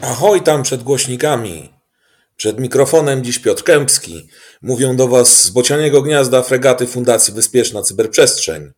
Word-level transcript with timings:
Ahoj 0.00 0.42
tam 0.42 0.62
przed 0.62 0.82
głośnikami. 0.82 1.72
Przed 2.36 2.60
mikrofonem 2.60 3.24
dziś 3.24 3.38
Piotr 3.38 3.62
Kępski. 3.62 4.28
Mówią 4.62 4.96
do 4.96 5.08
Was 5.08 5.42
z 5.42 5.50
bocianiego 5.50 6.02
gniazda 6.02 6.42
fregaty 6.42 6.86
Fundacji 6.86 7.34
Bezpieczna 7.34 7.82
Cyberprzestrzeń. 7.82 8.70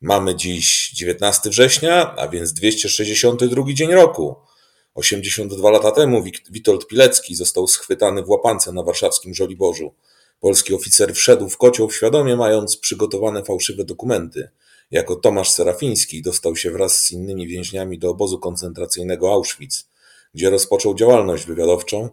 Mamy 0.00 0.34
dziś 0.34 0.90
19 0.90 1.50
września, 1.50 2.14
a 2.16 2.28
więc 2.28 2.52
262 2.52 3.62
dzień 3.72 3.92
roku. 3.92 4.43
82 4.94 5.70
lata 5.70 5.90
temu 5.90 6.22
Witold 6.50 6.86
Pilecki 6.86 7.34
został 7.34 7.66
schwytany 7.66 8.22
w 8.22 8.28
łapance 8.28 8.72
na 8.72 8.82
warszawskim 8.82 9.34
Żoliborzu. 9.34 9.94
Polski 10.40 10.74
oficer 10.74 11.14
wszedł 11.14 11.48
w 11.48 11.56
kocioł 11.56 11.90
świadomie 11.90 12.36
mając 12.36 12.76
przygotowane 12.76 13.44
fałszywe 13.44 13.84
dokumenty. 13.84 14.48
Jako 14.90 15.16
Tomasz 15.16 15.50
Serafiński 15.50 16.22
dostał 16.22 16.56
się 16.56 16.70
wraz 16.70 16.98
z 16.98 17.10
innymi 17.10 17.46
więźniami 17.46 17.98
do 17.98 18.10
obozu 18.10 18.38
koncentracyjnego 18.38 19.32
Auschwitz, 19.32 19.88
gdzie 20.34 20.50
rozpoczął 20.50 20.94
działalność 20.94 21.46
wywiadowczą. 21.46 22.08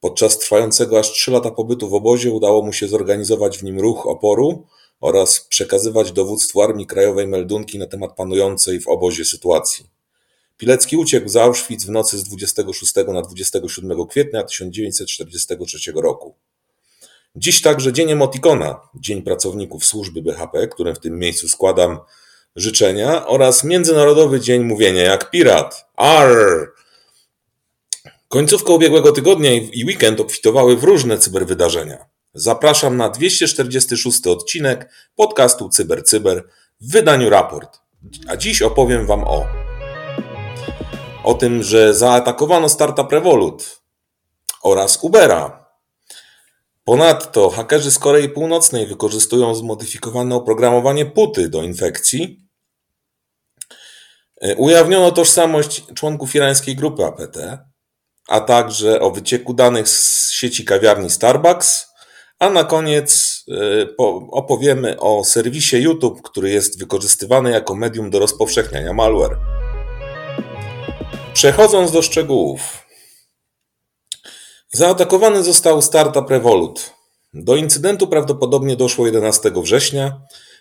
Podczas 0.00 0.38
trwającego 0.38 0.98
aż 0.98 1.12
trzy 1.12 1.30
lata 1.30 1.50
pobytu 1.50 1.88
w 1.88 1.94
obozie 1.94 2.32
udało 2.32 2.62
mu 2.62 2.72
się 2.72 2.88
zorganizować 2.88 3.58
w 3.58 3.62
nim 3.62 3.80
ruch 3.80 4.06
oporu 4.06 4.66
oraz 5.00 5.40
przekazywać 5.40 6.12
dowództwu 6.12 6.62
Armii 6.62 6.86
Krajowej 6.86 7.26
meldunki 7.26 7.78
na 7.78 7.86
temat 7.86 8.16
panującej 8.16 8.80
w 8.80 8.88
obozie 8.88 9.24
sytuacji. 9.24 9.95
Pilecki 10.56 10.96
uciekł 10.96 11.28
z 11.28 11.36
Auschwitz 11.36 11.86
w 11.86 11.90
nocy 11.90 12.18
z 12.18 12.24
26 12.24 12.94
na 13.08 13.22
27 13.22 14.06
kwietnia 14.06 14.42
1943 14.42 15.92
roku. 15.94 16.34
Dziś 17.36 17.62
także 17.62 17.92
Dzień 17.92 18.10
Emotikona, 18.10 18.80
Dzień 18.94 19.22
Pracowników 19.22 19.84
Służby 19.84 20.22
BHP, 20.22 20.68
którym 20.68 20.94
w 20.94 20.98
tym 20.98 21.18
miejscu 21.18 21.48
składam 21.48 21.98
życzenia, 22.56 23.26
oraz 23.26 23.64
Międzynarodowy 23.64 24.40
Dzień 24.40 24.64
Mówienia 24.64 25.02
jak 25.02 25.30
Pirat. 25.30 25.86
Arr! 25.96 26.72
Końcówka 28.28 28.72
ubiegłego 28.72 29.12
tygodnia 29.12 29.52
i 29.52 29.84
weekend 29.84 30.20
obfitowały 30.20 30.76
w 30.76 30.84
różne 30.84 31.18
cyberwydarzenia. 31.18 32.06
Zapraszam 32.34 32.96
na 32.96 33.08
246 33.08 34.26
odcinek 34.26 34.90
podcastu 35.16 35.68
CyberCyber 35.68 36.38
Cyber 36.38 36.52
w 36.80 36.92
wydaniu 36.92 37.30
raport. 37.30 37.78
A 38.28 38.36
dziś 38.36 38.62
opowiem 38.62 39.06
Wam 39.06 39.24
o 39.24 39.65
o 41.26 41.34
tym, 41.34 41.62
że 41.62 41.94
zaatakowano 41.94 42.68
startup 42.68 43.12
Revolut 43.12 43.82
oraz 44.62 44.98
Ubera. 45.02 45.66
Ponadto 46.84 47.50
hakerzy 47.50 47.90
z 47.90 47.98
Korei 47.98 48.28
Północnej 48.28 48.86
wykorzystują 48.86 49.54
zmodyfikowane 49.54 50.34
oprogramowanie 50.34 51.06
puty 51.06 51.48
do 51.48 51.62
infekcji. 51.62 52.48
E, 54.40 54.56
ujawniono 54.56 55.12
tożsamość 55.12 55.82
członków 55.94 56.34
irańskiej 56.34 56.76
grupy 56.76 57.04
APT, 57.04 57.38
a 58.28 58.40
także 58.40 59.00
o 59.00 59.10
wycieku 59.10 59.54
danych 59.54 59.88
z 59.88 60.30
sieci 60.30 60.64
kawiarni 60.64 61.10
Starbucks, 61.10 61.86
a 62.38 62.50
na 62.50 62.64
koniec 62.64 63.44
e, 63.48 63.52
opowiemy 64.30 65.00
o 65.00 65.24
serwisie 65.24 65.76
YouTube, 65.76 66.22
który 66.22 66.50
jest 66.50 66.78
wykorzystywany 66.78 67.50
jako 67.50 67.74
medium 67.74 68.10
do 68.10 68.18
rozpowszechniania 68.18 68.92
malware. 68.92 69.55
Przechodząc 71.36 71.92
do 71.92 72.02
szczegółów. 72.02 72.60
Zaatakowany 74.70 75.42
został 75.42 75.82
startup 75.82 76.30
Revolut. 76.30 76.92
Do 77.34 77.56
incydentu 77.56 78.06
prawdopodobnie 78.06 78.76
doszło 78.76 79.06
11 79.06 79.52
września. 79.62 80.20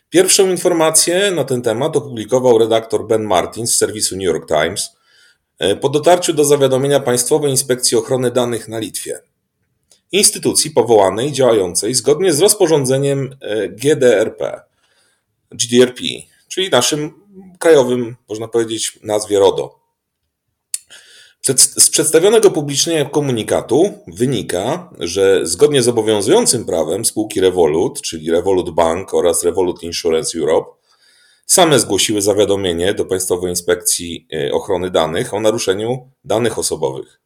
Pierwszą 0.09 0.49
informację 0.49 1.31
na 1.31 1.43
ten 1.43 1.61
temat 1.61 1.95
opublikował 1.95 2.57
redaktor 2.57 3.07
Ben 3.07 3.23
Martin 3.23 3.67
z 3.67 3.75
serwisu 3.77 4.15
New 4.15 4.25
York 4.25 4.47
Times 4.47 4.89
e, 5.59 5.75
po 5.75 5.89
dotarciu 5.89 6.33
do 6.33 6.45
zawiadomienia 6.45 6.99
Państwowej 6.99 7.51
Inspekcji 7.51 7.97
Ochrony 7.97 8.31
Danych 8.31 8.67
na 8.67 8.79
Litwie. 8.79 9.19
Instytucji 10.11 10.71
powołanej, 10.71 11.31
działającej 11.31 11.93
zgodnie 11.93 12.33
z 12.33 12.39
rozporządzeniem 12.39 13.35
e, 13.41 13.69
GDRP, 13.69 14.61
GDRP, 15.51 16.01
czyli 16.47 16.69
naszym 16.69 17.13
krajowym, 17.59 18.15
można 18.29 18.47
powiedzieć, 18.47 18.99
nazwie 19.03 19.39
RODO. 19.39 19.84
Z 21.77 21.89
przedstawionego 21.89 22.51
publicznie 22.51 23.09
komunikatu 23.11 23.93
wynika, 24.07 24.89
że 24.99 25.47
zgodnie 25.47 25.81
z 25.81 25.87
obowiązującym 25.87 26.65
prawem 26.65 27.05
spółki 27.05 27.41
Revolut, 27.41 28.01
czyli 28.01 28.31
Revolut 28.31 28.69
Bank 28.69 29.13
oraz 29.13 29.43
Revolut 29.43 29.83
Insurance 29.83 30.39
Europe, 30.39 30.71
same 31.45 31.79
zgłosiły 31.79 32.21
zawiadomienie 32.21 32.93
do 32.93 33.05
Państwowej 33.05 33.49
Inspekcji 33.49 34.27
e, 34.33 34.53
Ochrony 34.53 34.91
Danych 34.91 35.33
o 35.33 35.39
naruszeniu 35.39 36.09
danych 36.23 36.59
osobowych. 36.59 37.19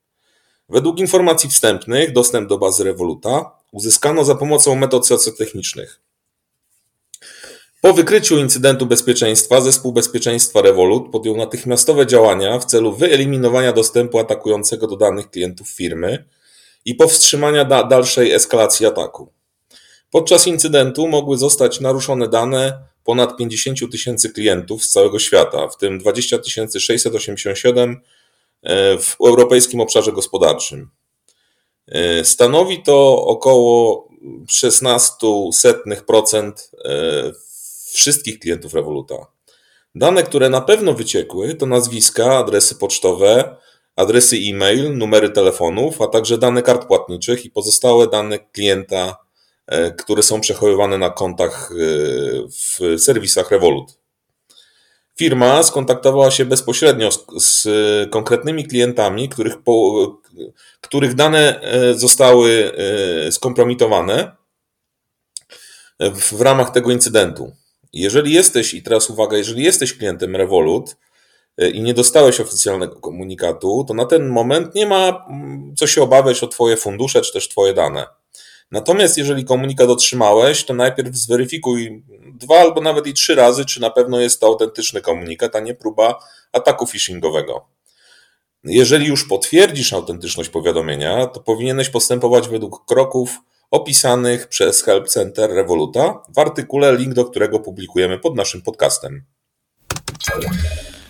Według 0.69 0.99
informacji 0.99 1.49
wstępnych 1.49 2.13
dostęp 2.13 2.49
do 2.49 2.57
bazy 2.57 2.83
Revoluta 2.83 3.51
uzyskano 3.71 4.23
za 4.23 4.35
pomocą 4.35 4.75
metod 4.75 5.07
socjotechnicznych. 5.07 6.01
Po 7.81 7.93
wykryciu 7.93 8.37
incydentu 8.37 8.85
bezpieczeństwa 8.85 9.61
zespół 9.61 9.93
bezpieczeństwa 9.93 10.61
Revolut 10.61 11.11
podjął 11.11 11.37
natychmiastowe 11.37 12.07
działania 12.07 12.59
w 12.59 12.65
celu 12.65 12.93
wyeliminowania 12.93 13.73
dostępu 13.73 14.19
atakującego 14.19 14.87
do 14.87 14.97
danych 14.97 15.29
klientów 15.29 15.69
firmy 15.69 16.25
i 16.85 16.95
powstrzymania 16.95 17.65
da 17.65 17.83
dalszej 17.83 18.31
eskalacji 18.31 18.85
ataku. 18.85 19.33
Podczas 20.11 20.47
incydentu 20.47 21.07
mogły 21.07 21.37
zostać 21.37 21.79
naruszone 21.79 22.27
dane 22.27 22.83
ponad 23.03 23.37
50 23.37 23.91
tysięcy 23.91 24.29
klientów 24.29 24.83
z 24.83 24.89
całego 24.89 25.19
świata, 25.19 25.67
w 25.67 25.77
tym 25.77 25.99
20 25.99 26.37
687 26.79 28.01
e, 28.63 28.97
w 28.97 29.15
europejskim 29.25 29.81
obszarze 29.81 30.11
gospodarczym. 30.11 30.89
E, 31.87 32.25
stanowi 32.25 32.83
to 32.83 33.25
około 33.25 34.07
16% 34.49 36.51
wszystkich 37.99 38.39
klientów 38.39 38.73
Revoluta. 38.73 39.15
Dane, 39.95 40.23
które 40.23 40.49
na 40.49 40.61
pewno 40.61 40.93
wyciekły, 40.93 41.55
to 41.55 41.65
nazwiska, 41.65 42.37
adresy 42.37 42.75
pocztowe, 42.75 43.55
adresy 43.95 44.37
e-mail, 44.37 44.97
numery 44.97 45.29
telefonów, 45.29 46.01
a 46.01 46.07
także 46.07 46.37
dane 46.37 46.61
kart 46.61 46.87
płatniczych 46.87 47.45
i 47.45 47.51
pozostałe 47.51 48.07
dane 48.07 48.39
klienta, 48.39 49.17
e, 49.67 49.91
które 49.91 50.23
są 50.23 50.41
przechowywane 50.41 50.97
na 50.97 51.09
kontach 51.09 51.71
e, 51.71 51.75
w 52.49 53.01
serwisach 53.01 53.51
Revolut. 53.51 53.99
Firma 55.17 55.63
skontaktowała 55.63 56.31
się 56.31 56.45
bezpośrednio 56.45 57.11
z, 57.11 57.25
z 57.37 57.67
konkretnymi 58.11 58.65
klientami, 58.65 59.29
których, 59.29 59.63
po, 59.63 60.07
których 60.81 61.15
dane 61.15 61.61
e, 61.61 61.93
zostały 61.93 62.71
skompromitowane 63.31 64.35
w, 65.99 66.37
w 66.37 66.41
ramach 66.41 66.71
tego 66.71 66.91
incydentu. 66.91 67.58
Jeżeli 67.93 68.33
jesteś, 68.33 68.73
i 68.73 68.83
teraz 68.83 69.09
uwaga, 69.09 69.37
jeżeli 69.37 69.63
jesteś 69.63 69.97
klientem 69.97 70.35
Revolut 70.35 70.97
e, 71.57 71.69
i 71.69 71.81
nie 71.81 71.93
dostałeś 71.93 72.39
oficjalnego 72.39 72.95
komunikatu, 72.95 73.85
to 73.87 73.93
na 73.93 74.05
ten 74.05 74.29
moment 74.29 74.75
nie 74.75 74.85
ma 74.85 75.25
mm, 75.29 75.73
co 75.77 75.87
się 75.87 76.01
obawiać 76.01 76.43
o 76.43 76.47
Twoje 76.47 76.77
fundusze 76.77 77.21
czy 77.21 77.33
też 77.33 77.49
Twoje 77.49 77.73
dane. 77.73 78.07
Natomiast 78.71 79.17
jeżeli 79.17 79.45
komunikat 79.45 79.89
otrzymałeś, 79.89 80.65
to 80.65 80.73
najpierw 80.73 81.15
zweryfikuj 81.15 82.03
dwa 82.33 82.59
albo 82.59 82.81
nawet 82.81 83.07
i 83.07 83.13
trzy 83.13 83.35
razy, 83.35 83.65
czy 83.65 83.81
na 83.81 83.89
pewno 83.89 84.19
jest 84.19 84.39
to 84.39 84.47
autentyczny 84.47 85.01
komunikat, 85.01 85.55
a 85.55 85.59
nie 85.59 85.75
próba 85.75 86.19
ataku 86.51 86.87
phishingowego. 86.87 87.65
Jeżeli 88.63 89.07
już 89.07 89.27
potwierdzisz 89.27 89.93
autentyczność 89.93 90.49
powiadomienia, 90.49 91.27
to 91.27 91.39
powinieneś 91.39 91.89
postępować 91.89 92.49
według 92.49 92.85
kroków 92.85 93.37
opisanych 93.71 94.47
przez 94.47 94.83
Help 94.83 95.07
Center 95.07 95.49
Revoluta 95.49 96.23
w 96.35 96.39
artykule, 96.39 96.95
link 96.97 97.13
do 97.13 97.25
którego 97.25 97.59
publikujemy 97.59 98.19
pod 98.19 98.35
naszym 98.35 98.61
podcastem. 98.61 99.25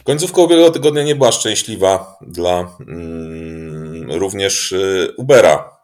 Końcówka 0.03 0.41
ubiegłego 0.41 0.71
tygodnia 0.71 1.03
nie 1.03 1.15
była 1.15 1.31
szczęśliwa 1.31 2.17
dla 2.21 2.77
mm, 2.79 4.11
również 4.11 4.71
y, 4.71 5.13
Ubera. 5.17 5.79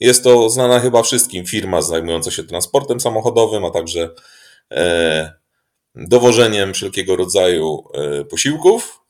Jest 0.00 0.24
to 0.24 0.50
znana 0.50 0.80
chyba 0.80 1.02
wszystkim 1.02 1.46
firma 1.46 1.82
zajmująca 1.82 2.30
się 2.30 2.44
transportem 2.44 3.00
samochodowym, 3.00 3.64
a 3.64 3.70
także 3.70 4.10
e, 4.72 5.32
dowożeniem 5.94 6.74
wszelkiego 6.74 7.16
rodzaju 7.16 7.84
e, 7.94 8.24
posiłków. 8.24 9.01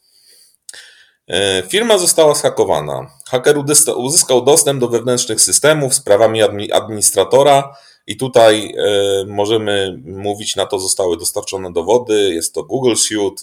E, 1.33 1.63
firma 1.69 1.99
została 1.99 2.35
zhakowana. 2.35 3.11
Haker 3.31 3.59
uzyskał 3.97 4.45
dostęp 4.45 4.81
do 4.81 4.89
wewnętrznych 4.89 5.41
systemów 5.41 5.95
z 5.95 6.01
prawami 6.01 6.43
administratora 6.73 7.77
i 8.07 8.17
tutaj 8.17 8.75
e, 8.79 9.25
możemy 9.27 10.01
mówić, 10.05 10.57
na 10.57 10.67
to 10.67 10.79
zostały 10.79 11.17
dostarczone 11.17 11.73
dowody. 11.73 12.35
Jest 12.35 12.55
to 12.55 12.63
Google 12.63 12.95
Suite. 12.95 13.43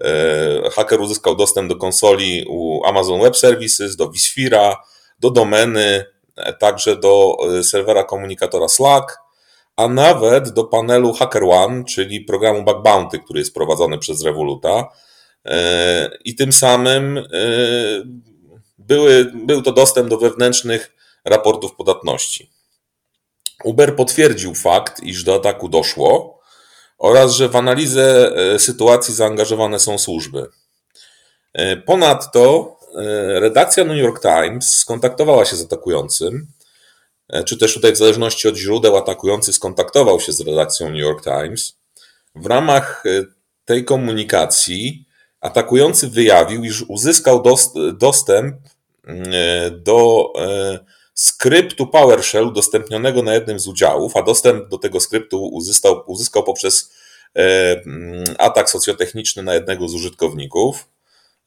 E, 0.00 0.70
haker 0.70 1.00
uzyskał 1.00 1.36
dostęp 1.36 1.68
do 1.68 1.76
konsoli 1.76 2.44
u 2.48 2.84
Amazon 2.84 3.20
Web 3.20 3.36
Services, 3.36 3.96
do 3.96 4.06
vSphere'a, 4.06 4.76
do 5.20 5.30
domeny 5.30 6.04
także 6.58 6.96
do 6.96 7.36
serwera 7.62 8.04
komunikatora 8.04 8.68
Slack, 8.68 9.18
a 9.76 9.88
nawet 9.88 10.48
do 10.48 10.64
panelu 10.64 11.12
HackerOne, 11.12 11.84
czyli 11.84 12.20
programu 12.20 12.64
Bug 12.64 12.82
Bounty, 12.82 13.18
który 13.18 13.38
jest 13.38 13.54
prowadzony 13.54 13.98
przez 13.98 14.24
Revoluta. 14.24 14.88
I 16.24 16.34
tym 16.34 16.52
samym 16.52 17.20
były, 18.78 19.32
był 19.34 19.62
to 19.62 19.72
dostęp 19.72 20.08
do 20.08 20.18
wewnętrznych 20.18 20.92
raportów 21.24 21.74
podatności. 21.76 22.50
Uber 23.64 23.96
potwierdził 23.96 24.54
fakt, 24.54 25.02
iż 25.02 25.24
do 25.24 25.34
ataku 25.34 25.68
doszło 25.68 26.40
oraz 26.98 27.32
że 27.32 27.48
w 27.48 27.56
analizę 27.56 28.32
e, 28.36 28.58
sytuacji 28.58 29.14
zaangażowane 29.14 29.78
są 29.78 29.98
służby. 29.98 30.46
E, 31.52 31.76
ponadto 31.76 32.76
e, 32.94 33.40
redakcja 33.40 33.84
New 33.84 33.98
York 33.98 34.22
Times 34.22 34.78
skontaktowała 34.78 35.44
się 35.44 35.56
z 35.56 35.62
atakującym, 35.62 36.46
czy 37.46 37.56
też 37.56 37.74
tutaj 37.74 37.92
w 37.92 37.96
zależności 37.96 38.48
od 38.48 38.56
źródeł 38.56 38.96
atakujący 38.96 39.52
skontaktował 39.52 40.20
się 40.20 40.32
z 40.32 40.40
redakcją 40.40 40.90
New 40.90 41.00
York 41.00 41.24
Times. 41.24 41.78
W 42.34 42.46
ramach 42.46 43.04
tej 43.64 43.84
komunikacji 43.84 45.06
atakujący 45.44 46.08
wyjawił, 46.08 46.64
iż 46.64 46.82
uzyskał 46.88 47.42
dostęp 47.98 48.56
do 49.70 50.32
skryptu 51.14 51.86
PowerShell 51.86 52.46
udostępnionego 52.46 53.22
na 53.22 53.34
jednym 53.34 53.58
z 53.58 53.66
udziałów, 53.66 54.16
a 54.16 54.22
dostęp 54.22 54.68
do 54.68 54.78
tego 54.78 55.00
skryptu 55.00 55.46
uzyskał, 55.46 56.02
uzyskał 56.06 56.42
poprzez 56.42 56.92
e, 57.36 57.42
mm, 57.86 58.24
atak 58.38 58.70
socjotechniczny 58.70 59.42
na 59.42 59.54
jednego 59.54 59.88
z 59.88 59.94
użytkowników 59.94 60.88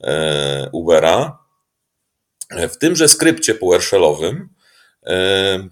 e, 0.04 0.70
Ubera. 0.72 1.40
W 2.50 2.78
tymże 2.78 3.08
skrypcie 3.08 3.56
PowerShellowym 3.56 4.50
e, 5.06 5.68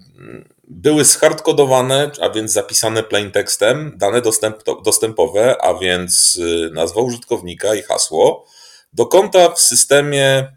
były 0.68 1.06
zhardkodowane, 1.06 2.12
a 2.22 2.30
więc 2.30 2.52
zapisane 2.52 3.04
plaintekstem, 3.04 3.94
dane 3.98 4.22
dostęp, 4.22 4.58
dostępowe, 4.84 5.56
a 5.62 5.74
więc 5.74 6.40
nazwa 6.72 7.02
użytkownika 7.02 7.76
i 7.76 7.82
hasło 7.82 8.46
do 8.94 9.06
konta 9.06 9.50
w 9.50 9.60
systemie 9.60 10.48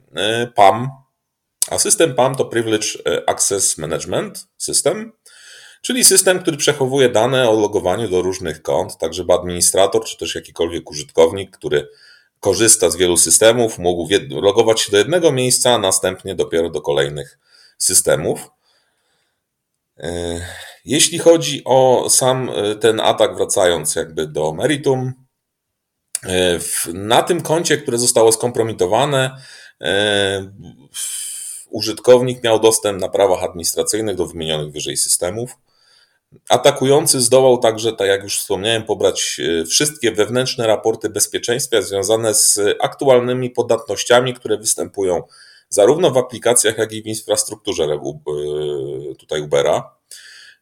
PAM, 0.55 0.91
a 1.71 1.79
system 1.79 2.15
PAM 2.15 2.35
to 2.35 2.45
Privilege 2.45 2.87
e, 3.07 3.29
Access 3.29 3.79
Management 3.79 4.49
System, 4.57 5.13
czyli 5.83 6.05
system, 6.05 6.39
który 6.39 6.57
przechowuje 6.57 7.09
dane 7.09 7.51
o 7.51 7.61
logowaniu 7.61 8.09
do 8.09 8.23
różnych 8.23 8.63
kont, 8.63 8.99
tak 8.99 9.15
żeby 9.15 9.33
administrator 9.33 10.05
czy 10.05 10.19
też 10.19 10.35
jakikolwiek 10.35 10.91
użytkownik, 10.91 11.57
który 11.57 11.89
korzysta 12.41 12.91
z 12.91 12.97
wielu 12.97 13.17
systemów, 13.17 13.79
mógł 13.79 14.09
logować 14.31 14.81
się 14.81 14.93
do 14.93 14.99
jednego 14.99 15.33
miejsca, 15.33 15.75
a 15.75 15.79
następnie 15.79 16.35
dopiero 16.35 16.71
do 16.71 16.81
kolejnych 16.81 17.39
systemów. 17.79 18.51
E, 19.99 20.41
jeśli 20.85 21.19
chodzi 21.19 21.63
o 21.65 22.07
sam 22.11 22.51
e, 22.51 22.75
ten 22.75 23.01
atak, 23.01 23.37
wracając 23.37 23.95
jakby 23.95 24.27
do 24.27 24.53
meritum, 24.53 25.13
na 26.95 27.23
tym 27.23 27.41
koncie, 27.41 27.77
które 27.79 27.99
zostało 27.99 28.33
skompromitowane, 28.33 29.31
użytkownik 31.71 32.45
miał 32.45 32.61
dostęp 32.61 33.01
na 33.01 33.09
prawach 33.09 33.43
administracyjnych 33.45 34.17
do 34.17 34.27
wymienionych 34.27 34.73
wyżej 34.73 34.97
systemów. 34.97 35.57
Atakujący 36.49 37.21
zdołał 37.21 37.59
także, 37.59 37.93
tak 37.93 38.09
jak 38.09 38.23
już 38.23 38.39
wspomniałem, 38.39 38.85
pobrać 38.85 39.41
e, 39.41 39.65
wszystkie 39.65 40.13
wewnętrzne 40.13 40.67
raporty 40.67 41.11
bezpieczeństwa 41.11 41.83
związane 41.83 42.35
z 42.35 42.61
aktualnymi 42.81 43.51
podatnościami, 43.51 44.35
które 44.35 44.59
występują 44.59 45.23
zarówno 45.69 46.11
w 46.11 46.17
aplikacjach, 46.17 46.79
jak 46.79 46.93
i 46.93 47.03
w 47.03 47.07
infrastrukturze 47.07 47.85
e, 47.85 47.99
tutaj 49.19 49.41
Ubera. 49.41 49.91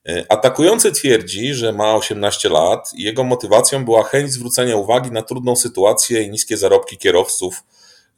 E, 0.09 0.25
atakujący 0.29 0.93
twierdzi, 0.93 1.55
że 1.55 1.73
ma 1.73 1.95
18 1.95 2.49
lat 2.49 2.91
i 2.95 3.03
jego 3.03 3.25
motywacją 3.25 3.85
była 3.85 4.03
chęć 4.03 4.33
zwrócenia 4.33 4.77
uwagi 4.77 5.11
na 5.11 5.23
trudną 5.23 5.57
sytuację 5.57 6.23
i 6.23 6.31
niskie 6.31 6.57
zarobki 6.57 6.99
kierowców 6.99 7.63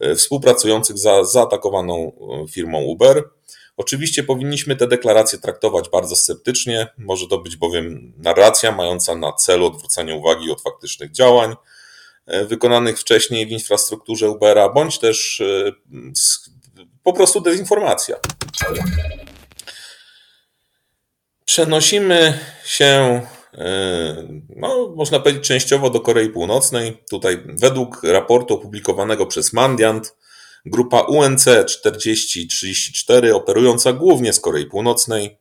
E, 0.00 0.14
współpracujących 0.14 0.98
za 0.98 1.24
zaatakowaną 1.24 2.12
e, 2.44 2.48
firmą 2.48 2.82
Uber. 2.82 3.24
Oczywiście 3.76 4.22
powinniśmy 4.22 4.76
te 4.76 4.86
deklaracje 4.86 5.38
traktować 5.38 5.88
bardzo 5.88 6.16
sceptycznie, 6.16 6.86
może 6.98 7.26
to 7.28 7.38
być 7.38 7.56
bowiem 7.56 8.12
narracja 8.16 8.72
mająca 8.72 9.16
na 9.16 9.32
celu 9.32 9.66
odwrócenie 9.66 10.14
uwagi 10.14 10.50
od 10.50 10.62
faktycznych 10.62 11.10
działań 11.10 11.54
wykonanych 12.48 12.98
wcześniej 13.00 13.46
w 13.46 13.50
infrastrukturze 13.50 14.30
Ubera, 14.30 14.68
bądź 14.68 14.98
też 14.98 15.42
po 17.02 17.12
prostu 17.12 17.40
dezinformacja. 17.40 18.16
Przenosimy 21.48 22.38
się 22.64 23.20
E, 23.54 24.28
no, 24.56 24.92
można 24.96 25.20
powiedzieć 25.20 25.48
częściowo 25.48 25.90
do 25.90 26.00
Korei 26.00 26.28
Północnej. 26.28 27.02
Tutaj 27.10 27.42
według 27.46 28.02
raportu 28.02 28.54
opublikowanego 28.54 29.26
przez 29.26 29.52
Mandiant, 29.52 30.16
grupa 30.66 31.00
UNC 31.00 31.44
4034, 31.66 33.34
operująca 33.34 33.92
głównie 33.92 34.32
z 34.32 34.40
Korei 34.40 34.66
Północnej, 34.66 35.38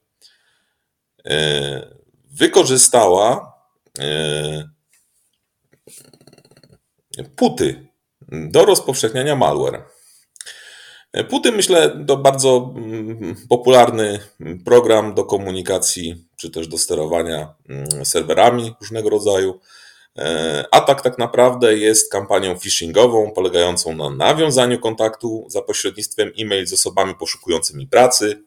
e, 1.26 1.96
wykorzystała 2.32 3.54
e, 4.00 4.70
puty 7.36 7.88
do 8.32 8.66
rozpowszechniania 8.66 9.36
malware. 9.36 9.84
Puty, 11.24 11.52
myślę, 11.52 12.06
to 12.08 12.18
bardzo 12.18 12.74
mm, 12.76 13.36
popularny 13.50 14.20
program 14.66 15.14
do 15.14 15.24
komunikacji 15.24 16.26
czy 16.38 16.50
też 16.50 16.68
do 16.68 16.78
sterowania 16.78 17.54
mm, 17.70 18.06
serwerami 18.06 18.74
różnego 18.82 19.10
rodzaju. 19.10 19.60
E, 20.18 20.66
atak 20.72 21.02
tak 21.02 21.18
naprawdę 21.18 21.78
jest 21.78 22.12
kampanią 22.12 22.60
phishingową 22.60 23.32
polegającą 23.32 23.96
na 23.96 24.10
nawiązaniu 24.10 24.80
kontaktu 24.80 25.46
za 25.50 25.62
pośrednictwem 25.62 26.32
e-mail 26.40 26.68
z 26.68 26.74
osobami 26.74 27.16
poszukującymi 27.16 27.88
pracy 27.88 28.44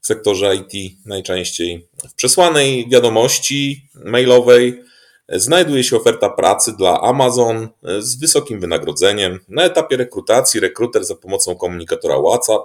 w 0.00 0.06
sektorze 0.06 0.56
IT 0.56 0.98
najczęściej. 1.06 1.88
W 2.08 2.14
przesłanej 2.14 2.88
wiadomości 2.88 3.88
mailowej 3.94 4.82
znajduje 5.28 5.84
się 5.84 5.96
oferta 5.96 6.30
pracy 6.30 6.72
dla 6.78 7.00
Amazon 7.00 7.68
z 7.98 8.16
wysokim 8.16 8.60
wynagrodzeniem. 8.60 9.40
Na 9.48 9.64
etapie 9.64 9.96
rekrutacji 9.96 10.60
rekruter 10.60 11.04
za 11.04 11.14
pomocą 11.14 11.56
komunikatora 11.56 12.16
WhatsApp 12.18 12.62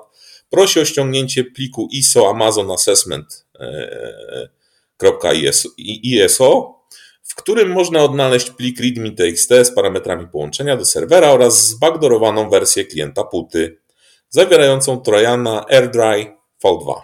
prosi 0.49 0.79
o 0.79 0.85
ściągnięcie 0.85 1.43
pliku 1.43 1.87
ISO 1.91 2.29
Amazon 2.29 2.71
Assessment 2.71 3.45
.iso, 6.03 6.79
w 7.23 7.35
którym 7.35 7.71
można 7.71 8.03
odnaleźć 8.03 8.49
plik 8.49 8.79
readme.txt 8.79 9.49
z 9.63 9.75
parametrami 9.75 10.27
połączenia 10.27 10.77
do 10.77 10.85
serwera 10.85 11.31
oraz 11.31 11.67
zbackdoorowaną 11.67 12.49
wersję 12.49 12.85
klienta 12.85 13.23
puty, 13.23 13.77
zawierającą 14.29 15.01
trojana 15.01 15.65
AirDry 15.69 16.37
V2. 16.63 17.01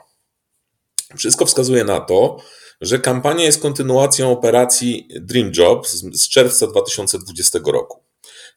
Wszystko 1.18 1.46
wskazuje 1.46 1.84
na 1.84 2.00
to, 2.00 2.38
że 2.82 3.00
kampania 3.00 3.44
jest 3.44 3.62
kontynuacją 3.62 4.32
operacji 4.32 5.08
Dream 5.22 5.52
Job 5.58 5.88
z 5.88 6.30
czerwca 6.30 6.68
2020 6.68 7.60
roku. 7.66 8.04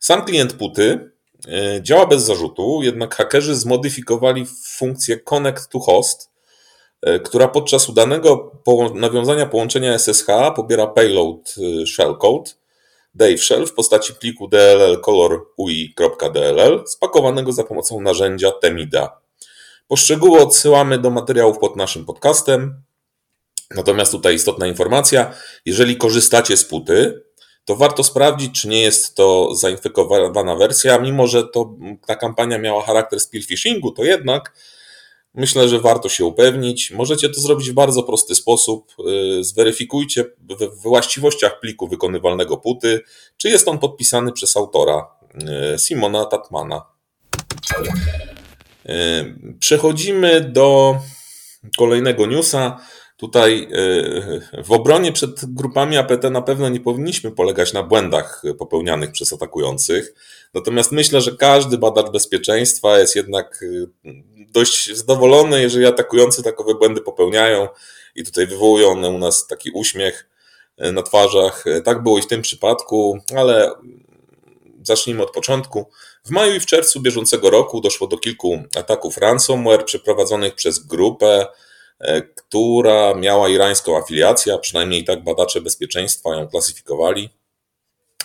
Sam 0.01 0.25
klient 0.25 0.53
puty 0.53 1.11
e, 1.49 1.83
działa 1.83 2.07
bez 2.07 2.23
zarzutu, 2.23 2.81
jednak 2.83 3.15
hakerzy 3.15 3.55
zmodyfikowali 3.55 4.47
funkcję 4.77 5.21
Connect 5.21 5.69
to 5.69 5.79
Host, 5.79 6.31
E, 7.03 7.21
która 7.21 7.49
podczas 7.49 7.89
udanego 7.89 8.53
nawiązania 8.95 9.47
połączenia 9.47 9.99
SSH 9.99 10.27
pobiera 10.57 10.87
payload 10.87 11.55
e, 11.83 11.87
shellcode 11.87 12.51
Dave 13.15 13.39
Shell 13.39 13.67
w 13.67 13.75
postaci 13.75 14.15
pliku 14.15 14.49
DLL 14.49 15.01
color 15.01 15.47
ui.dll 15.57 16.85
spakowanego 16.87 17.53
za 17.53 17.65
pomocą 17.65 18.01
narzędzia 18.01 18.53
Temida. 18.53 19.21
Poszczegóły 19.89 20.41
odsyłamy 20.41 20.99
do 20.99 21.11
materiałów 21.11 21.59
pod 21.59 21.77
naszym 21.77 22.05
podcastem. 22.05 22.83
Natomiast 23.77 24.13
tutaj 24.13 24.35
istotna 24.35 24.67
informacja, 24.67 25.35
jeżeli 25.67 25.97
korzystacie 25.97 26.57
z 26.57 26.65
puty, 26.65 27.23
to 27.65 27.77
warto 27.77 28.05
sprawdzić, 28.05 28.61
czy 28.61 28.69
nie 28.69 28.83
jest 28.83 29.15
to 29.15 29.55
zainfekowana 29.55 30.57
wersja, 30.57 30.99
mimo 30.99 31.27
że 31.27 31.45
to 31.49 31.75
ta 32.07 32.17
kampania 32.17 32.59
miała 32.59 32.83
charakter 32.83 33.21
spear 33.21 33.45
phishingu, 33.45 33.93
to 33.93 34.05
jednak 34.05 34.53
Myślę, 35.35 35.69
że 35.69 35.81
warto 35.81 36.09
się 36.09 36.25
upewnić. 36.25 36.91
Możecie 36.91 37.29
to 37.29 37.41
zrobić 37.41 37.71
w 37.71 37.75
bardzo 37.75 38.03
prosty 38.03 38.35
sposób. 38.35 38.95
Y, 39.41 39.45
zweryfikujcie 39.45 40.25
w 40.49 40.83
właściwościach 40.83 41.61
pliku 41.61 41.89
wykonywalnego 41.89 42.57
puty, 42.57 43.01
czy 43.37 43.49
jest 43.49 43.69
on 43.69 43.79
podpisany 43.79 44.33
przez 44.33 44.57
autora 44.57 45.07
y, 45.75 45.79
Simona 45.79 46.25
Tatmana. 46.25 46.83
Y, 48.87 49.57
przechodzimy 49.59 50.41
do 50.41 50.97
kolejnego 51.79 52.27
newsa, 52.27 52.81
Tutaj 53.21 53.69
w 54.65 54.73
obronie 54.73 55.13
przed 55.13 55.55
grupami 55.55 55.97
APT 55.97 56.31
na 56.31 56.43
pewno 56.43 56.69
nie 56.69 56.81
powinniśmy 56.81 57.31
polegać 57.31 57.73
na 57.73 57.83
błędach 57.83 58.43
popełnianych 58.59 59.13
przez 59.13 59.33
atakujących. 59.33 60.15
Natomiast 60.55 60.93
myślę, 60.93 61.21
że 61.21 61.37
każdy 61.37 61.79
badacz 61.79 62.11
bezpieczeństwa 62.11 62.99
jest 62.99 63.17
jednak 63.17 63.65
dość 64.53 64.97
zadowolony, 64.97 65.63
jeżeli 65.63 65.87
atakujący 65.87 66.43
takowe 66.43 66.75
błędy 66.75 67.01
popełniają 67.01 67.69
i 68.15 68.25
tutaj 68.25 68.47
wywołują 68.47 68.91
one 68.91 69.09
u 69.09 69.19
nas 69.19 69.47
taki 69.47 69.71
uśmiech 69.71 70.29
na 70.79 71.03
twarzach. 71.03 71.65
Tak 71.85 72.03
było 72.03 72.19
i 72.19 72.23
w 72.23 72.27
tym 72.27 72.43
przypadku, 72.43 73.19
ale 73.37 73.73
zacznijmy 74.83 75.23
od 75.23 75.31
początku. 75.31 75.91
W 76.25 76.31
maju 76.31 76.55
i 76.55 76.61
w 76.61 76.67
czerwcu 76.67 77.01
bieżącego 77.01 77.51
roku 77.51 77.81
doszło 77.81 78.07
do 78.07 78.19
kilku 78.19 78.63
ataków 78.77 79.19
ransomware 79.19 79.85
przeprowadzonych 79.85 80.55
przez 80.55 80.79
grupę, 80.79 81.27
e, 81.27 81.70
która 82.35 83.15
miała 83.15 83.49
irańską 83.49 83.99
afiliację, 83.99 84.55
a 84.55 84.59
przynajmniej 84.59 85.05
tak 85.05 85.25
badacze 85.25 85.61
bezpieczeństwa 85.61 86.35
ją 86.35 86.49
klasyfikowali. 86.49 87.29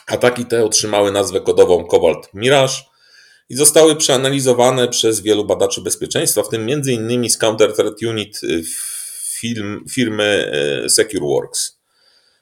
Ataki 0.07 0.45
te 0.45 0.65
otrzymały 0.65 1.11
nazwę 1.11 1.41
kodową 1.41 1.87
Cobalt 1.87 2.33
Mirage 2.33 2.73
i 3.49 3.55
zostały 3.55 3.95
przeanalizowane 3.95 4.87
przez 4.87 5.21
wielu 5.21 5.45
badaczy 5.45 5.81
bezpieczeństwa, 5.81 6.43
w 6.43 6.49
tym 6.49 6.67
m.in. 6.69 7.29
z 7.29 7.37
Counter 7.37 7.73
Threat 7.73 8.01
Unit 8.09 8.41
firmy 9.89 10.51
e, 10.85 10.89
SecureWorks. 10.89 11.75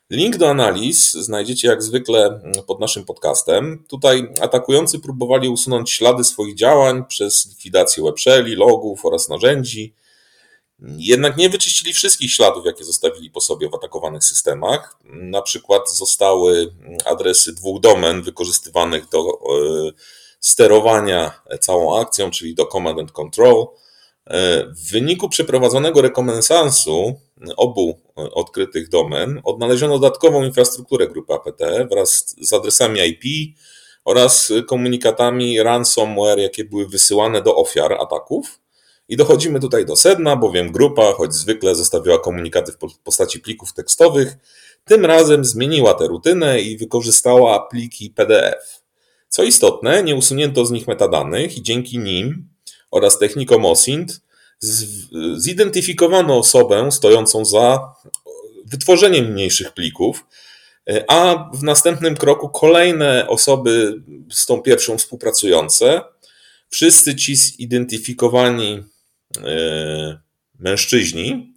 Link 0.09 0.37
do 0.37 0.49
analiz 0.49 1.11
znajdziecie 1.11 1.67
jak 1.67 1.83
zwykle 1.83 2.41
pod 2.67 2.79
naszym 2.79 3.05
podcastem. 3.05 3.83
Tutaj 3.87 4.33
atakujący 4.41 4.99
próbowali 4.99 5.49
usunąć 5.49 5.91
ślady 5.91 6.23
swoich 6.23 6.55
działań 6.55 7.05
przez 7.05 7.49
likwidację 7.49 8.03
webshelli, 8.03 8.55
logów 8.55 9.05
oraz 9.05 9.29
narzędzi. 9.29 9.93
Jednak 10.83 11.37
nie 11.37 11.49
wyczyścili 11.49 11.93
wszystkich 11.93 12.31
śladów, 12.31 12.65
jakie 12.65 12.83
zostawili 12.83 13.29
po 13.29 13.41
sobie 13.41 13.69
w 13.69 13.75
atakowanych 13.75 14.23
systemach. 14.23 14.97
Na 15.05 15.41
przykład 15.41 15.91
zostały 15.91 16.73
adresy 17.05 17.53
dwóch 17.53 17.79
domen 17.79 18.21
wykorzystywanych 18.21 19.09
do 19.09 19.19
e, 19.19 19.31
sterowania 20.39 21.41
całą 21.59 21.99
akcją, 22.01 22.31
czyli 22.31 22.55
do 22.55 22.65
command 22.65 22.99
and 22.99 23.11
control. 23.11 23.67
E, 24.27 24.65
w 24.65 24.91
wyniku 24.91 25.29
przeprowadzonego 25.29 26.01
rekomensansu 26.01 27.19
obu 27.57 27.99
odkrytych 28.15 28.89
domen 28.89 29.41
odnaleziono 29.43 29.99
dodatkową 29.99 30.43
infrastrukturę 30.43 31.07
grupy 31.07 31.33
APT 31.33 31.61
wraz 31.91 32.35
z 32.41 32.53
adresami 32.53 32.99
IP 32.99 33.55
oraz 34.05 34.53
komunikatami 34.67 35.63
ransomware, 35.63 36.39
jakie 36.39 36.63
były 36.65 36.87
wysyłane 36.87 37.41
do 37.41 37.55
ofiar 37.55 37.93
ataków. 37.93 38.62
I 39.09 39.17
dochodzimy 39.17 39.59
tutaj 39.59 39.85
do 39.85 39.95
sedna, 39.95 40.35
bowiem 40.35 40.71
grupa, 40.71 41.13
choć 41.13 41.33
zwykle 41.33 41.75
zostawiała 41.75 42.19
komunikaty 42.19 42.71
w 42.71 42.99
postaci 43.03 43.39
plików 43.39 43.73
tekstowych, 43.73 44.37
tym 44.85 45.05
razem 45.05 45.45
zmieniła 45.45 45.93
tę 45.93 46.07
rutynę 46.07 46.61
i 46.61 46.77
wykorzystała 46.77 47.59
pliki 47.59 48.09
PDF. 48.09 48.83
Co 49.29 49.43
istotne, 49.43 50.03
nie 50.03 50.15
usunięto 50.15 50.65
z 50.65 50.71
nich 50.71 50.87
metadanych 50.87 51.57
i 51.57 51.63
dzięki 51.63 51.99
nim 51.99 52.49
oraz 52.91 53.19
technikom 53.19 53.65
OSINT 53.65 54.21
zidentyfikowano 55.37 56.37
osobę 56.37 56.91
stojącą 56.91 57.45
za 57.45 57.93
wytworzeniem 58.65 59.31
mniejszych 59.31 59.73
plików, 59.73 60.25
a 61.07 61.49
w 61.53 61.63
następnym 61.63 62.15
kroku 62.15 62.49
kolejne 62.49 63.27
osoby 63.27 64.01
z 64.31 64.45
tą 64.45 64.61
pierwszą 64.61 64.97
współpracujące. 64.97 66.01
Wszyscy 66.69 67.15
ci 67.15 67.35
zidentyfikowani 67.35 68.83
mężczyźni 70.59 71.53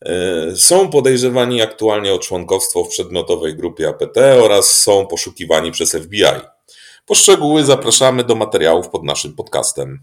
e, 0.00 0.56
są 0.56 0.90
podejrzewani 0.90 1.62
aktualnie 1.62 2.14
o 2.14 2.18
członkostwo 2.18 2.84
w 2.84 2.88
przedmiotowej 2.88 3.56
grupie 3.56 3.88
APT 3.88 4.16
oraz 4.42 4.72
są 4.72 5.06
poszukiwani 5.06 5.72
przez 5.72 5.92
FBI. 5.92 6.40
Poszczegóły 7.06 7.64
zapraszamy 7.64 8.24
do 8.24 8.34
materiałów 8.34 8.88
pod 8.88 9.04
naszym 9.04 9.32
podcastem. 9.32 10.02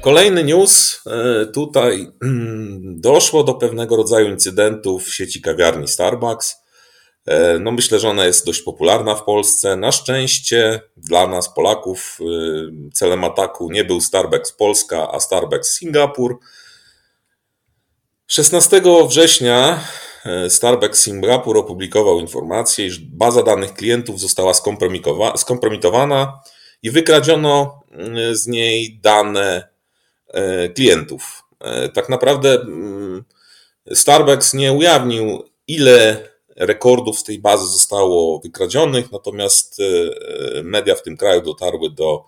Kolejny 0.00 0.44
news. 0.44 1.02
E, 1.06 1.46
tutaj 1.46 2.06
doszło 3.08 3.44
do 3.44 3.54
pewnego 3.54 3.96
rodzaju 3.96 4.28
incydentów 4.28 5.04
w 5.04 5.14
sieci 5.14 5.42
kawiarni 5.42 5.88
Starbucks. 5.88 6.65
E, 7.26 7.58
no 7.58 7.72
myślę, 7.72 7.98
że 7.98 8.08
ona 8.08 8.24
jest 8.24 8.46
dość 8.46 8.62
popularna 8.62 9.14
w 9.14 9.24
Polsce. 9.24 9.76
Na 9.76 9.92
szczęście 9.92 10.80
dla 10.96 11.26
nas, 11.26 11.54
Polaków, 11.54 12.18
e, 12.20 12.90
celem 12.92 13.24
ataku 13.24 13.70
nie 13.70 13.84
był 13.84 14.00
Starbucks 14.00 14.52
Polska, 14.52 15.10
a 15.12 15.20
Starbucks 15.20 15.72
Singapur. 15.72 16.38
16 18.26 18.82
września 19.08 19.80
Starbucks 20.48 21.02
Singapur 21.02 21.58
opublikował 21.58 22.20
informację, 22.20 22.86
iż 22.86 22.98
baza 22.98 23.42
danych 23.42 23.74
klientów 23.74 24.20
została 24.20 24.54
skompromitowana 25.36 26.40
i 26.82 26.90
wykradziono 26.90 27.82
mm, 27.90 28.36
z 28.36 28.46
niej 28.46 28.98
dane 29.02 29.68
e, 30.28 30.68
klientów. 30.68 31.42
E, 31.60 31.88
tak 31.88 32.08
naprawdę 32.08 32.60
mm, 32.60 33.24
Starbucks 33.94 34.54
nie 34.54 34.72
ujawnił, 34.72 35.44
ile 35.68 36.28
rekordów 36.56 37.18
z 37.18 37.24
tej 37.24 37.38
bazy 37.38 37.66
zostało 37.66 38.40
wykradzionych, 38.40 39.12
natomiast 39.12 39.80
e, 39.80 40.62
media 40.62 40.94
w 40.94 41.02
tym 41.02 41.16
kraju 41.16 41.42
dotarły 41.42 41.90
do 41.90 42.24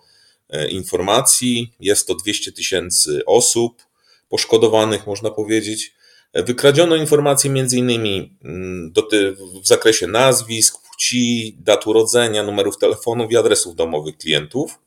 informacji. 0.69 1.73
Jest 1.79 2.07
to 2.07 2.15
200 2.15 2.51
tysięcy 2.51 3.25
osób 3.25 3.83
poszkodowanych, 4.29 5.07
można 5.07 5.31
powiedzieć. 5.31 5.93
Wykradziono 6.33 6.95
informacje 6.95 7.51
m.in. 7.51 8.29
Mm, 8.43 8.93
w 9.63 9.67
zakresie 9.67 10.07
nazwisk, 10.07 10.77
płci, 10.89 11.55
dat 11.59 11.87
urodzenia, 11.87 12.43
numerów 12.43 12.77
telefonów 12.77 13.31
i 13.31 13.37
adresów 13.37 13.75
domowych 13.75 14.17
klientów. 14.17 14.79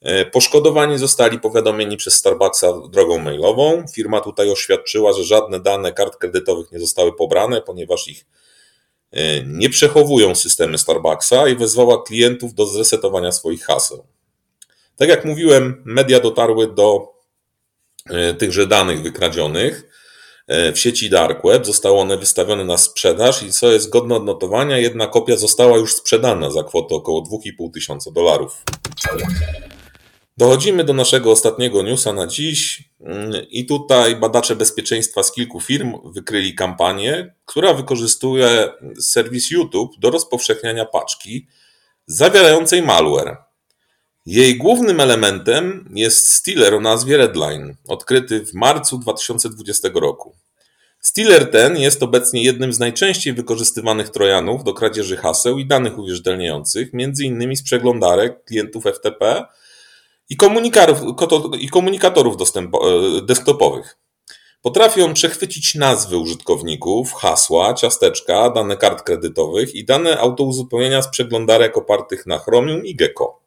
E, 0.00 0.24
poszkodowani 0.24 0.98
zostali 0.98 1.40
powiadomieni 1.40 1.96
przez 1.96 2.14
Starbucksa 2.14 2.72
drogą 2.90 3.18
mailową. 3.18 3.84
Firma 3.94 4.20
tutaj 4.20 4.50
oświadczyła, 4.50 5.12
że 5.12 5.24
żadne 5.24 5.60
dane 5.60 5.92
kart 5.92 6.16
kredytowych 6.16 6.72
nie 6.72 6.80
zostały 6.80 7.12
pobrane, 7.16 7.62
ponieważ 7.62 8.08
ich 8.08 8.20
e, 8.20 8.26
nie 9.46 9.70
przechowują 9.70 10.34
systemy 10.34 10.78
Starbucksa 10.78 11.48
i 11.48 11.56
wezwała 11.56 12.02
klientów 12.02 12.54
do 12.54 12.66
zresetowania 12.66 13.32
swoich 13.32 13.64
haseł. 13.64 14.06
Tak 14.96 15.08
jak 15.08 15.24
mówiłem, 15.24 15.82
media 15.84 16.20
dotarły 16.20 16.74
do 16.74 17.12
e, 18.10 18.34
tychże 18.34 18.66
danych 18.66 19.02
wykradzionych. 19.02 19.96
E, 20.46 20.72
w 20.72 20.78
sieci 20.78 21.10
Dark 21.10 21.42
Web. 21.44 21.66
Zostały 21.66 21.98
one 21.98 22.16
wystawione 22.16 22.64
na 22.64 22.78
sprzedaż 22.78 23.42
i 23.42 23.52
co 23.52 23.72
jest 23.72 23.90
godne 23.90 24.14
odnotowania, 24.14 24.78
jedna 24.78 25.06
kopia 25.06 25.36
została 25.36 25.78
już 25.78 25.94
sprzedana 25.94 26.50
za 26.50 26.64
kwotę 26.64 26.94
około 26.94 27.22
2,5 27.22 27.72
tysiąca 27.74 28.10
dolarów. 28.10 28.62
Dochodzimy 30.36 30.84
do 30.84 30.92
naszego 30.92 31.30
ostatniego 31.30 31.82
newsa 31.82 32.12
na 32.12 32.26
dziś 32.26 32.85
i 33.50 33.66
tutaj 33.66 34.16
badacze 34.16 34.56
bezpieczeństwa 34.56 35.22
z 35.22 35.32
kilku 35.32 35.60
firm 35.60 35.94
wykryli 36.04 36.54
kampanię, 36.54 37.34
która 37.44 37.74
wykorzystuje 37.74 38.68
serwis 39.00 39.50
YouTube 39.50 39.98
do 39.98 40.10
rozpowszechniania 40.10 40.84
paczki 40.84 41.46
zawierającej 42.06 42.82
malware. 42.82 43.36
Jej 44.26 44.56
głównym 44.56 45.00
elementem 45.00 45.88
jest 45.94 46.28
Stealer 46.28 46.74
o 46.74 46.80
nazwie 46.80 47.16
Redline, 47.16 47.74
odkryty 47.88 48.46
w 48.46 48.54
marcu 48.54 48.98
2020 48.98 49.88
roku. 49.94 50.34
Stealer 51.00 51.50
ten 51.50 51.76
jest 51.76 52.02
obecnie 52.02 52.42
jednym 52.42 52.72
z 52.72 52.78
najczęściej 52.78 53.32
wykorzystywanych 53.32 54.08
trojanów 54.08 54.64
do 54.64 54.74
kradzieży 54.74 55.16
haseł 55.16 55.58
i 55.58 55.66
danych 55.66 55.98
uwierzytelniających, 55.98 56.88
m.in. 56.94 57.56
z 57.56 57.62
przeglądarek 57.62 58.44
klientów 58.44 58.84
FTP 58.84 59.44
i, 60.30 60.36
i 61.60 61.68
komunikatorów 61.68 62.36
e, 62.36 63.22
desktopowych. 63.22 63.96
Potrafi 64.62 65.02
on 65.02 65.14
przechwycić 65.14 65.74
nazwy 65.74 66.16
użytkowników, 66.16 67.12
hasła, 67.12 67.74
ciasteczka, 67.74 68.50
dane 68.50 68.76
kart 68.76 69.02
kredytowych 69.02 69.74
i 69.74 69.84
dane 69.84 70.18
autouzupełnienia 70.18 71.02
z 71.02 71.08
przeglądarek 71.08 71.76
opartych 71.76 72.26
na 72.26 72.38
Chromium 72.38 72.86
i 72.86 72.94
Gecko. 72.94 73.40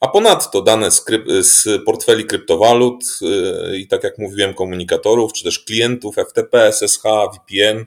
A 0.00 0.08
ponadto 0.08 0.62
dane 0.62 0.90
z, 0.90 1.04
z 1.40 1.84
portfeli 1.84 2.24
kryptowalut 2.24 3.04
yy, 3.20 3.78
i 3.78 3.88
tak 3.88 4.04
jak 4.04 4.18
mówiłem, 4.18 4.54
komunikatorów, 4.54 5.32
czy 5.32 5.44
też 5.44 5.58
klientów 5.58 6.14
FTP, 6.16 6.72
SSH, 6.72 7.02
VPN 7.02 7.84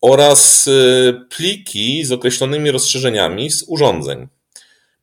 oraz 0.00 0.66
yy, 0.66 1.26
pliki 1.36 2.04
z 2.04 2.12
określonymi 2.12 2.70
rozszerzeniami 2.70 3.50
z 3.50 3.64
urządzeń. 3.66 4.28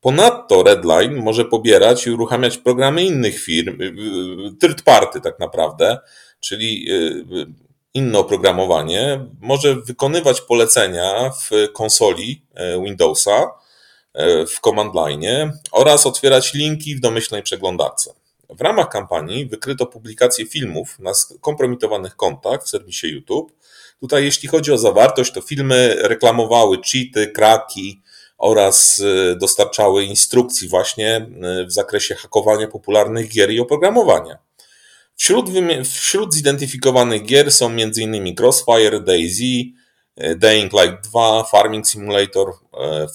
Ponadto 0.05 0.63
Redline 0.63 1.15
może 1.15 1.45
pobierać 1.45 2.07
i 2.07 2.11
uruchamiać 2.11 2.57
programy 2.57 3.03
innych 3.03 3.39
firm, 3.39 3.79
yy, 3.79 4.55
third 4.61 4.81
party 4.81 5.21
tak 5.21 5.39
naprawdę, 5.39 5.97
czyli 6.39 6.87
inne 7.93 8.19
oprogramowanie. 8.19 9.25
Może 9.41 9.75
wykonywać 9.75 10.41
polecenia 10.41 11.29
w 11.29 11.71
konsoli 11.73 12.41
Windowsa, 12.83 13.51
E, 14.15 14.45
w 14.45 14.59
command 14.59 14.95
line 14.95 15.51
oraz 15.71 16.05
otwierać 16.05 16.53
linki 16.53 16.95
w 16.95 16.99
domyślnej 16.99 17.43
przeglądarce. 17.43 18.13
W 18.49 18.61
ramach 18.61 18.89
kampanii 18.89 19.45
wykryto 19.45 19.85
publikację 19.85 20.45
filmów 20.45 20.99
na 20.99 21.11
kompromitowanych 21.41 22.15
kontach 22.15 22.63
w 22.63 22.69
serwisie 22.69 23.07
YouTube. 23.07 23.51
Tutaj, 23.99 24.23
jeśli 24.23 24.49
chodzi 24.49 24.71
o 24.71 24.77
zawartość, 24.77 25.31
to 25.31 25.41
filmy 25.41 25.95
reklamowały 25.99 26.77
cheaty, 26.77 27.27
kraki 27.27 28.01
oraz 28.45 28.99
y, 28.99 29.35
dostarczały 29.35 30.03
instrukcji 30.03 30.67
właśnie 30.67 31.27
y, 31.61 31.65
w 31.65 31.71
zakresie 31.71 32.15
hakowania 32.15 32.67
popularnych 32.67 33.29
gier 33.29 33.51
i 33.51 33.59
oprogramowania. 33.59 34.37
Wśród, 35.15 35.49
wśród 35.83 36.33
zidentyfikowanych 36.33 37.25
gier 37.25 37.51
są 37.51 37.65
m.in. 37.65 38.35
Crossfire, 38.39 38.99
DayZ, 38.99 39.41
y, 39.41 39.73
Dying 40.35 40.73
Light 40.73 41.09
2, 41.09 41.43
Farming 41.43 41.87
Simulator, 41.87 42.53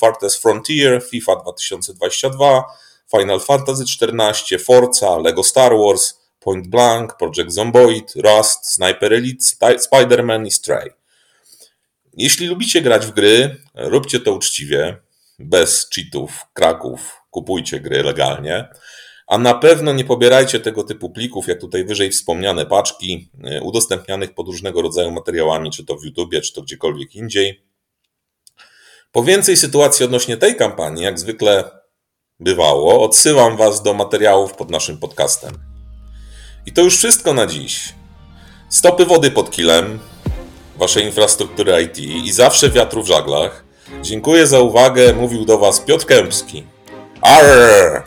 Farthest 0.00 0.42
Frontier, 0.42 1.02
FIFA 1.10 1.36
2022, 1.36 2.64
Final 3.10 3.40
Fantasy 3.40 3.84
XIV, 3.84 4.58
Forza, 4.64 5.18
Lego 5.18 5.44
Star 5.44 5.72
Wars, 5.76 6.20
Point 6.40 6.68
Blank, 6.68 7.16
Project 7.16 7.50
Zomboid, 7.50 8.12
Rust, 8.16 8.66
Sniper 8.66 9.12
Elite, 9.12 9.44
Spider-Man 9.78 10.46
i 10.46 10.50
Stray. 10.50 10.90
Jeśli 12.16 12.46
lubicie 12.46 12.82
grać 12.82 13.06
w 13.06 13.10
gry, 13.10 13.56
róbcie 13.74 14.20
to 14.20 14.32
uczciwie, 14.32 14.96
bez 15.40 15.90
cheatów, 15.94 16.46
kraków, 16.52 17.16
kupujcie 17.30 17.80
gry 17.80 18.02
legalnie, 18.02 18.68
a 19.26 19.38
na 19.38 19.54
pewno 19.54 19.92
nie 19.92 20.04
pobierajcie 20.04 20.60
tego 20.60 20.84
typu 20.84 21.10
plików, 21.10 21.48
jak 21.48 21.60
tutaj 21.60 21.84
wyżej 21.84 22.10
wspomniane 22.10 22.66
paczki, 22.66 23.30
y, 23.58 23.62
udostępnianych 23.62 24.34
pod 24.34 24.46
różnego 24.46 24.82
rodzaju 24.82 25.10
materiałami, 25.10 25.70
czy 25.70 25.84
to 25.84 25.96
w 25.96 26.04
YouTubie, 26.04 26.40
czy 26.40 26.52
to 26.52 26.62
gdziekolwiek 26.62 27.14
indziej. 27.14 27.64
Po 29.12 29.22
więcej 29.22 29.56
sytuacji 29.56 30.04
odnośnie 30.04 30.36
tej 30.36 30.56
kampanii, 30.56 31.04
jak 31.04 31.18
zwykle 31.18 31.70
bywało, 32.40 33.04
odsyłam 33.04 33.56
Was 33.56 33.82
do 33.82 33.94
materiałów 33.94 34.54
pod 34.54 34.70
naszym 34.70 34.98
podcastem. 34.98 35.52
I 36.66 36.72
to 36.72 36.82
już 36.82 36.96
wszystko 36.96 37.34
na 37.34 37.46
dziś. 37.46 37.94
Stopy 38.68 39.06
wody 39.06 39.30
pod 39.30 39.50
kilem, 39.50 39.98
Waszej 40.76 41.04
infrastruktury 41.04 41.82
IT 41.82 41.98
i 41.98 42.32
zawsze 42.32 42.70
wiatru 42.70 43.02
w 43.02 43.06
żaglach. 43.06 43.69
Dziękuję 44.02 44.46
za 44.46 44.60
uwagę, 44.60 45.12
mówił 45.14 45.44
do 45.44 45.58
Was 45.58 45.80
Piotr 45.80 46.06
Kępski. 46.06 46.64
Arr! 47.22 48.02